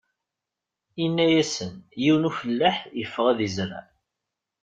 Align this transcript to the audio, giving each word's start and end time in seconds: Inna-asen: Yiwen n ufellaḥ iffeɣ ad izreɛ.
Inna-asen: 1.03 1.73
Yiwen 2.03 2.21
n 2.21 2.27
ufellaḥ 2.29 2.77
iffeɣ 3.03 3.25
ad 3.31 3.39
izreɛ. 3.47 3.83